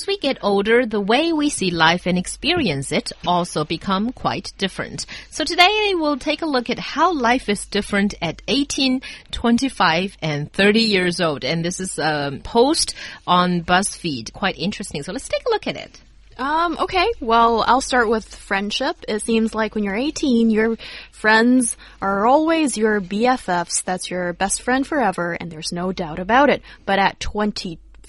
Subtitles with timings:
[0.00, 4.50] As we get older, the way we see life and experience it also become quite
[4.56, 5.04] different.
[5.30, 10.50] So today we'll take a look at how life is different at 18, 25, and
[10.50, 11.44] 30 years old.
[11.44, 12.94] And this is a post
[13.26, 14.32] on BuzzFeed.
[14.32, 15.02] Quite interesting.
[15.02, 16.00] So let's take a look at it.
[16.38, 17.12] Um, okay.
[17.20, 18.96] Well, I'll start with friendship.
[19.06, 20.78] It seems like when you're 18, your
[21.12, 23.84] friends are always your BFFs.
[23.84, 26.62] That's your best friend forever, and there's no doubt about it.
[26.86, 27.20] But at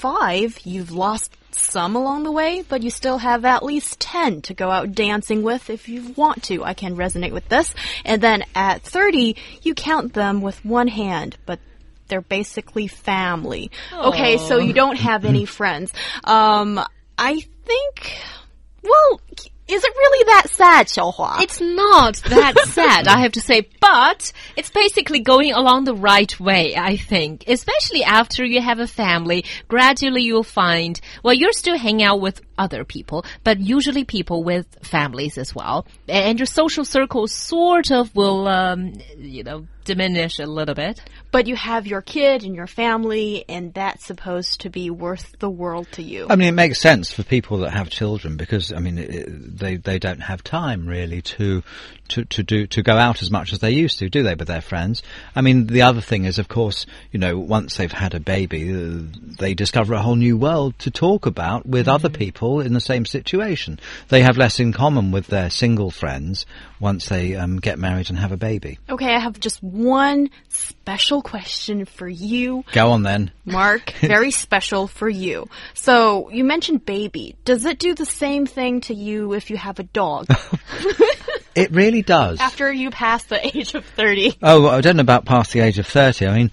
[0.01, 4.53] 25, you've lost some along the way, but you still have at least 10 to
[4.55, 6.63] go out dancing with if you want to.
[6.63, 7.75] I can resonate with this.
[8.03, 11.59] And then at 30, you count them with one hand, but
[12.07, 13.69] they're basically family.
[13.93, 15.93] Okay, so you don't have any friends.
[16.23, 16.83] Um,
[17.19, 18.21] I think,
[18.81, 19.21] well,
[19.71, 21.41] is it really that sad, Xiaohua?
[21.41, 26.37] It's not that sad, I have to say, but it's basically going along the right
[26.39, 27.45] way, I think.
[27.47, 32.41] Especially after you have a family, gradually you'll find, well, you're still hanging out with
[32.57, 35.85] other people, but usually people with families as well.
[36.07, 41.01] And your social circle sort of will, um, you know, diminish a little bit.
[41.31, 45.49] but you have your kid and your family, and that's supposed to be worth the
[45.49, 46.27] world to you.
[46.29, 49.77] I mean, it makes sense for people that have children because I mean, it, they
[49.77, 51.63] they don't have time really to
[52.09, 54.47] to to do to go out as much as they used to, do they, with
[54.47, 55.01] their friends?
[55.35, 58.73] I mean, the other thing is, of course, you know, once they've had a baby,
[58.73, 58.99] uh,
[59.39, 63.05] they discover a whole new world to talk about with other people in the same
[63.05, 63.79] situation.
[64.09, 66.45] They have less in common with their single friends
[66.79, 68.79] once they um, get married and have a baby.
[68.89, 72.63] Okay, I have just one special question for you.
[72.71, 73.31] Go on then.
[73.45, 75.47] Mark, very special for you.
[75.73, 77.35] So, you mentioned baby.
[77.45, 80.27] Does it do the same thing to you if you have a dog
[81.55, 82.39] It really does.
[82.39, 84.37] after you pass the age of 30?
[84.41, 86.27] Oh, well, I don't know about past the age of 30.
[86.27, 86.51] I mean,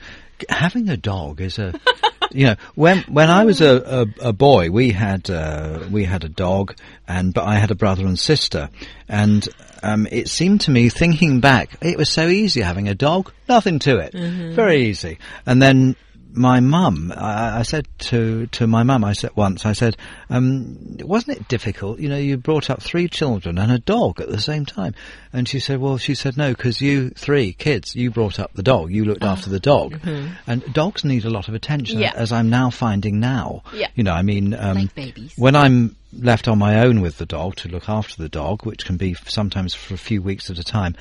[0.49, 1.73] having a dog is a,
[2.31, 6.25] you know, when, when I was a, a, a boy, we had, uh, we had
[6.25, 8.71] a dog and, but I had a brother and sister
[9.09, 9.49] and,
[9.83, 13.79] um, it seemed to me thinking back, it was so easy having a dog, nothing
[13.81, 14.13] to it.
[14.13, 15.19] Very easy.
[15.47, 15.97] And then,
[16.33, 19.97] my mum, I, I said to to my mum, I said once, I said,
[20.31, 21.99] um, wasn't it difficult?
[22.01, 24.95] You know, you brought up three children and a dog at the same time.
[25.33, 28.63] And she said, well, she said no, because you three kids, you brought up the
[28.63, 29.99] dog, you looked after the dog,
[30.47, 32.13] and dogs need a lot of attention, Yeah.
[32.15, 33.63] as I'm now finding now.
[33.75, 33.89] Yeah.
[33.95, 35.33] You know, I mean, um, Like babies.
[35.37, 38.87] when I'm left on my own with the dog to look after the dog, which
[38.87, 40.95] can be sometimes for a few weeks at a time,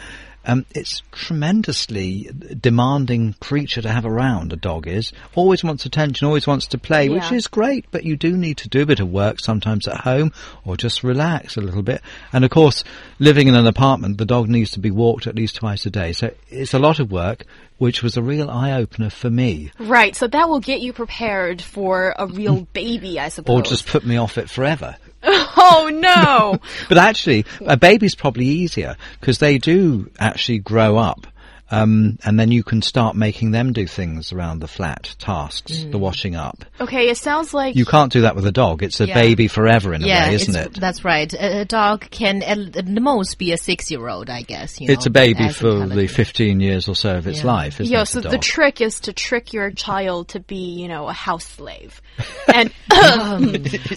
[0.47, 4.53] um, it's tremendously demanding creature to have around.
[4.53, 7.85] A dog is always wants attention, always wants to play, which is great.
[7.91, 10.31] But you do need to do a bit of work sometimes at home,
[10.65, 12.01] or just relax a little bit.
[12.33, 12.83] And of course,
[13.19, 16.13] living in an apartment, the dog needs to be walked at least twice a day.
[16.13, 17.45] So it's a lot of work,
[17.77, 21.61] which was a real eye opener for me, Right, so that will get you prepared
[21.61, 23.59] for a real baby, I suppose.
[23.59, 24.95] or just put me off it forever.
[25.57, 26.59] oh no!
[26.89, 31.27] But actually, a baby's probably easier because they do actually grow up.
[31.69, 35.97] Um, and then you can start making them do things around the flat tasks, the
[35.97, 36.63] washing up.
[36.79, 38.83] okay, it sounds like You can't do that with a dog.
[38.83, 39.13] It's a Yeah.
[39.21, 40.75] baby forever in a yeah, way, isn't it?
[40.79, 41.31] That's right.
[41.33, 44.79] A, a dog can at, at the most be a six-year-old, I guess.
[44.79, 47.47] You It's know, a baby for the 15 years or so of its Yeah.
[47.47, 48.05] life, isn't Yo, it?
[48.07, 51.45] so the the trick is to trick your child to be, you know, a house
[51.45, 52.01] slave.
[52.53, 52.71] And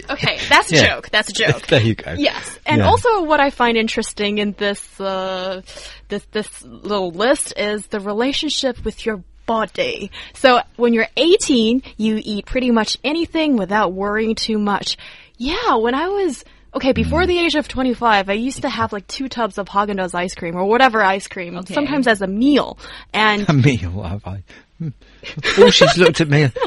[0.09, 0.87] okay, that's a Yeah.
[0.87, 1.09] joke.
[1.09, 1.67] That's a joke.
[1.67, 2.15] there you go.
[2.17, 2.87] Yes, and Yeah.
[2.87, 5.61] also what I find interesting in this uh,
[6.09, 10.11] this this little list is the relationship with your body.
[10.33, 14.97] So when you're 18, you eat pretty much anything without worrying too much.
[15.37, 19.07] Yeah, when I was okay before the age of 25, I used to have like
[19.07, 21.73] two tubs of Haagen-Dazs ice cream or whatever ice cream, Okay.
[21.73, 22.77] sometimes as a meal,
[23.13, 24.43] and A meal, have I?
[24.77, 24.89] Hmm.
[25.57, 26.49] Oh, she's looked at me.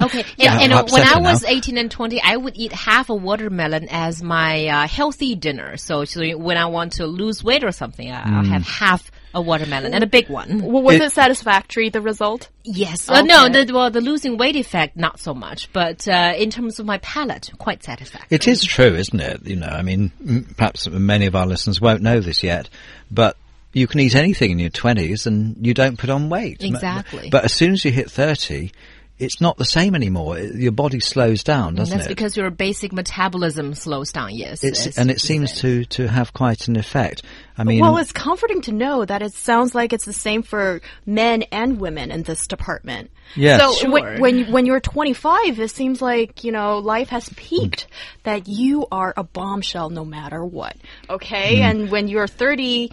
[0.00, 1.32] Oh, Okay, and, Yeah, and I'm when upset I now.
[1.32, 5.76] was 18 and 20, I would eat half a watermelon as my uh, healthy dinner.
[5.76, 8.50] So, so when I want to lose weight or something, I, I'll Hmm.
[8.52, 10.62] have half a watermelon and a big one.
[10.62, 12.48] well, was It- it, satisfactory the result?
[12.64, 13.08] Yes.
[13.08, 15.72] Uh, no, the, well, the losing weight effect, not so much.
[15.72, 18.34] But uh, in terms of my palate, quite satisfactory.
[18.34, 19.46] It is true, isn't it?
[19.46, 22.68] You know, I mean, perhaps many of our listeners won't know this yet,
[23.10, 23.36] but
[23.72, 26.62] you can eat anything in your 20s and you don't put on weight.
[26.64, 27.28] Exactly.
[27.30, 28.72] But as soon as you hit 30,
[29.18, 30.38] it's not the same anymore.
[30.38, 32.10] It- Your body slows down, doesn't That's it?
[32.10, 34.34] because your basic metabolism slows down.
[34.34, 35.60] Yes, it's, as and it seems said.
[35.60, 37.22] to, to have quite an effect.
[37.56, 40.80] I mean, Well, it's comforting to know that it sounds like it's the same for
[41.04, 43.10] men and women in this department.
[43.34, 43.60] Yes.
[43.60, 43.90] So Sure.
[43.90, 47.86] when, when you- when you're 25, it seems like you know life has peaked.
[48.22, 50.76] That you are a bombshell no matter what.
[51.10, 51.70] Okay, Mm.
[51.70, 52.90] and when you're 30.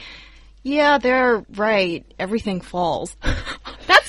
[0.68, 2.04] Yeah, they're right.
[2.18, 3.16] Everything falls.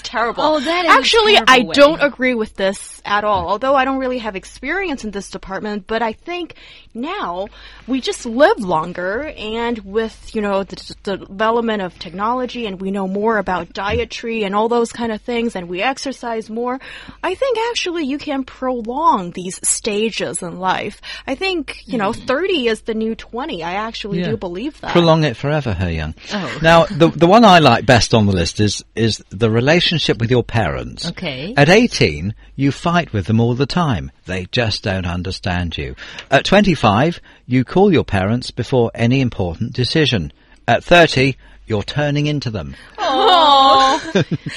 [0.06, 0.44] Terrible.
[0.44, 1.74] Oh, that is Actually, I way.
[1.74, 3.48] don't agree with this at all.
[3.48, 6.54] Although I don't really have experience in this department, but I think
[6.94, 7.48] now
[7.86, 12.90] we just live longer, and with you know the, the development of technology, and we
[12.90, 16.80] know more about dietary and all those kind of things, and we exercise more.
[17.22, 21.00] I think actually you can prolong these stages in life.
[21.26, 22.26] I think you know mm.
[22.26, 23.62] thirty is the new twenty.
[23.62, 24.30] I actually Yeah.
[24.30, 24.92] do believe that.
[24.92, 26.14] prolong it forever, Her Young.
[26.32, 26.58] Oh.
[26.62, 30.30] Now, the the one I like best on the list is is the relationship with
[30.30, 31.08] your parents.
[31.08, 31.54] Okay.
[31.56, 34.10] At 18, you fight with them all the time.
[34.24, 35.96] They just don't understand you.
[36.30, 40.32] At 25, you call your parents before any important decision.
[40.66, 42.74] At 30, you're turning into them.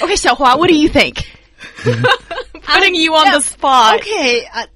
[0.01, 1.25] Okay, Xiaohua, what do you think?
[1.83, 3.99] Putting you on the spot.
[3.99, 4.67] Okay, uh,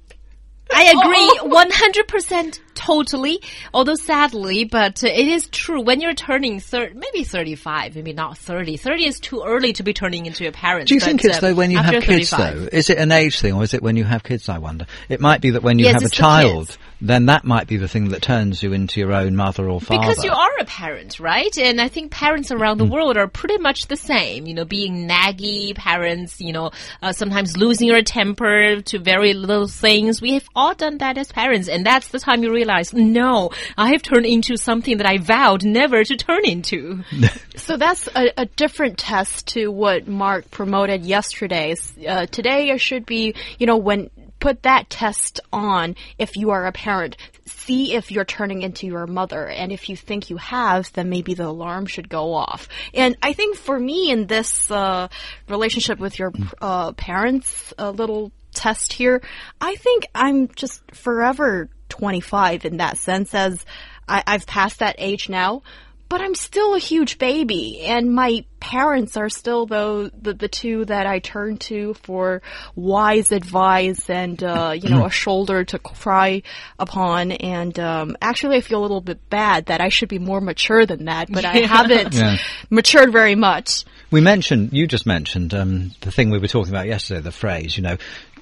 [0.74, 0.84] I
[1.44, 3.40] agree 100% totally,
[3.72, 5.80] although sadly, but it is true.
[5.80, 8.76] When you're turning thir- maybe 35, maybe not 30.
[8.76, 10.88] 30 is too early to be turning into your parents.
[10.88, 12.60] Do you but, think it's uh, though when you have kids 35.
[12.60, 12.68] though?
[12.72, 14.86] Is it an age thing or is it when you have kids, I wonder?
[15.08, 16.76] It might be that when you Yes, have a child.
[17.04, 20.00] Then that might be the thing that turns you into your own mother or father.
[20.00, 21.56] Because you are a parent, right?
[21.58, 24.46] And I think parents around the world are pretty much the same.
[24.46, 26.70] You know, being naggy parents, you know,
[27.02, 30.22] uh, sometimes losing your temper to very little things.
[30.22, 31.68] We have all done that as parents.
[31.68, 35.64] And that's the time you realize, no, I have turned into something that I vowed
[35.64, 37.04] never to turn into.
[37.56, 41.76] So that's a, a different test to what Mark promoted yesterday.
[42.06, 44.10] Uh, today it should be, you know, when
[44.44, 47.16] put that test on if you are a parent.
[47.46, 51.32] See if you're turning into your mother, and if you think you have, then maybe
[51.32, 52.68] the alarm should go off.
[52.92, 55.08] And I think for me in this uh,
[55.48, 56.30] relationship with your
[56.60, 59.22] uh, parents, a little test here,
[59.62, 63.64] I think I'm just forever 25 in that sense, as
[64.06, 65.62] I, I've passed that age now
[66.10, 68.44] but I'm still a huge baby, and my
[68.74, 72.42] parents are still though the the two that I turn to for
[72.74, 76.42] wise advice and uh, you know a shoulder to cry
[76.78, 77.30] upon.
[77.32, 80.86] And um, actually, I feel a little bit bad that I should be more mature
[80.86, 82.36] than that, but I haven't Yeah.
[82.68, 83.84] matured very much.
[84.10, 87.76] We mentioned, you just mentioned um, the thing we were talking about yesterday, the phrase,
[87.76, 87.96] you know,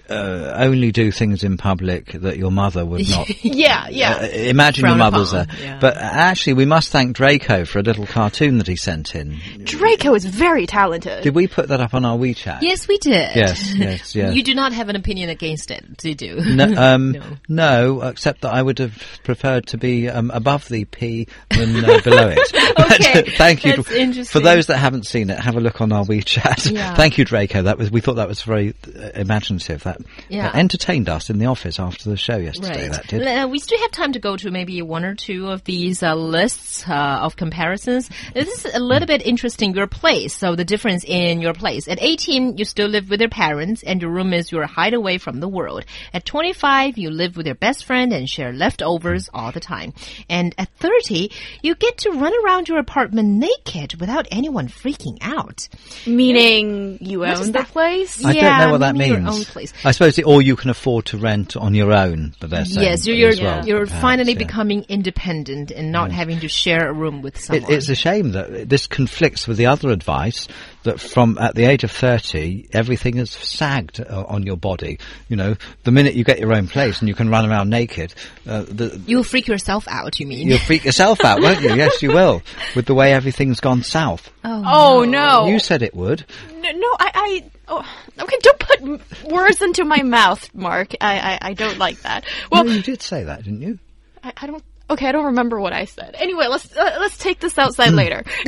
[0.08, 3.28] uh, only do things in public that your mother would not.
[3.44, 4.18] Yeah, yeah.
[4.22, 5.56] Uh, imagine your mother's upon, there.
[5.66, 5.78] yeah.
[5.80, 9.38] But uh, actually, we must thank Draco for a little cartoon that he sent in.
[9.64, 11.22] Draco is very talented.
[11.22, 12.62] Did we put that up on our WeChat?
[12.62, 13.34] Yes, we did.
[13.36, 14.34] Yes, yes, yes.
[14.34, 16.36] You do not have an opinion against it, did you?
[16.54, 17.22] No, um, No.
[17.48, 18.02] no.
[18.02, 22.28] except that I would have preferred to be um, above the P than uh, below
[22.28, 22.52] it.
[22.76, 25.38] But, Okay, thank you that's for those that haven't seen it.
[25.38, 26.70] Have a look on our WeChat.
[26.72, 26.94] Yeah.
[26.94, 27.62] thank you, Draco.
[27.62, 29.82] That was we thought that was very uh, imaginative.
[29.84, 29.91] That,
[30.28, 30.42] Yeah.
[30.44, 32.88] that entertained us in the office after the show yesterday.
[32.88, 33.26] That did.
[33.26, 36.14] Uh, we still have time to go to maybe one or two of these uh,
[36.14, 36.92] lists uh,
[37.22, 38.08] of comparisons.
[38.34, 39.74] This is a little bit interesting.
[39.74, 41.88] Your place, so the difference in your place.
[41.88, 45.40] At 18, you still live with your parents, and your room is your hideaway from
[45.40, 45.84] the world.
[46.12, 49.92] At 25, you live with your best friend and share leftovers all the time.
[50.28, 51.30] And at 30,
[51.62, 55.68] you get to run around your apartment naked without anyone freaking out.
[56.06, 58.24] Meaning you is own the place?
[58.24, 59.24] I Yeah, don't know what that maybe means.
[59.24, 59.72] your own place.
[59.84, 62.86] I suppose it, or you can afford to rent on your own, but they're saying
[62.86, 64.38] Yes, you're you're, as well, you're perhaps, finally yeah.
[64.38, 67.72] becoming independent and not having to share a room with It, someone.
[67.72, 70.46] it's a shame that this conflicts with the other advice
[70.84, 74.98] that from at the age of 30, everything is sagged uh, on your body.
[75.28, 78.14] You know, the minute you get your own place and you can run around naked,
[78.46, 80.48] uh, the, You'll freak yourself out, you mean?
[80.48, 81.74] you'll freak yourself out, won't you?
[81.74, 82.42] Yes, you will,
[82.76, 84.30] with the way everything's gone south.
[84.44, 85.46] Oh no!
[85.46, 86.24] You said it would.
[86.62, 90.94] No, no, I, I, oh, okay, don't put words into my mouth, Mark.
[91.00, 92.24] I, I, I don't like that.
[92.50, 93.78] Well, no, you did say that, didn't you?
[94.22, 94.62] I, I don't.
[94.90, 96.14] Okay, I don't remember what I said.
[96.18, 98.24] Anyway, let's uh, let's take this outside later.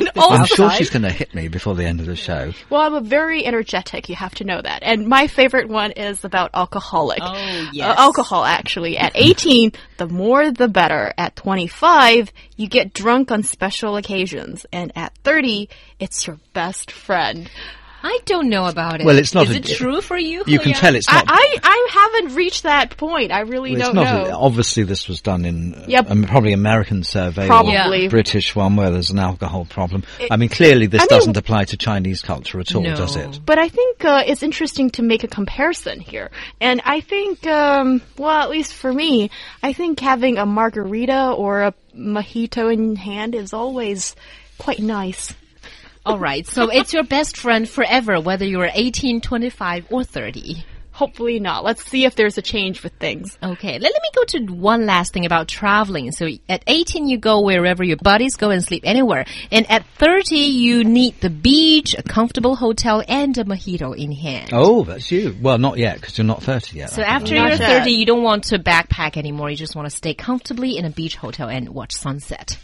[0.00, 2.52] and I'm sure she's going to hit me before the end of the show.
[2.70, 4.08] well, I'm a very energetic.
[4.08, 4.82] You have to know that.
[4.82, 7.20] And my favorite one is about alcoholic.
[7.22, 8.96] Oh, Uh, alcohol, actually.
[8.98, 11.12] At 18, the more the better.
[11.18, 14.66] At 25, you get drunk on special occasions.
[14.72, 17.50] And at 30, it's your best friend.
[18.02, 19.04] I don't know about it.
[19.06, 20.44] Well, it's not Is a- it true for you?
[20.46, 21.24] You can tell it's I, not.
[21.28, 23.32] I I haven't reached that point.
[23.32, 24.04] I really it's don't not.
[24.04, 24.30] know.
[24.30, 26.10] A, obviously, this was done in uh, Yep.
[26.10, 28.06] um, probably American survey Probably.
[28.06, 30.04] or British one where there's an alcohol problem.
[30.30, 32.94] I mean, clearly this I doesn't apply to Chinese culture at all, No.
[32.94, 33.40] does it?
[33.44, 36.30] But I think uh, it's interesting to make a comparison here.
[36.60, 39.30] And I think, um, well, at least for me,
[39.62, 44.14] I think having a margarita or a mojito in hand is always
[44.58, 45.34] quite nice.
[46.06, 46.46] All right.
[46.46, 50.64] So it's your best friend forever, whether you're 18, 25, or 30.
[50.92, 51.62] Hopefully not.
[51.62, 53.36] Let's see if there's a change with things.
[53.42, 56.10] Okay, let, let me go to one last thing about traveling.
[56.10, 59.26] So at 18, you go wherever your buddies go and sleep anywhere.
[59.50, 64.50] And at 30, you need the beach, a comfortable hotel, and a mojito in hand.
[64.54, 65.36] Oh, that's you.
[65.38, 66.88] Well, not yet because you're not 30 yet.
[66.90, 67.80] So after Not you're yet.
[67.80, 69.50] 30, you don't want to backpack anymore.
[69.50, 72.56] You just want to stay comfortably in a beach hotel and watch sunset.